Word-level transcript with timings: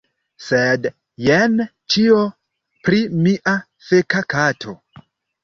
Sed, 0.43 0.87
jen 1.27 1.53
ĉio 1.97 2.23
pri 2.87 3.03
mia 3.27 3.55
feka 3.91 4.25
kato. 4.37 4.77